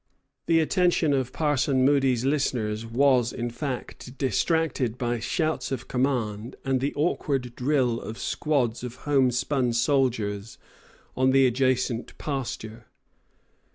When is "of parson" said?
1.13-1.85